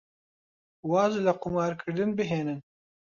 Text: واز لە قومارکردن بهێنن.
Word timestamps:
واز 0.91 1.13
لە 1.25 1.33
قومارکردن 1.41 2.09
بهێنن. 2.17 2.59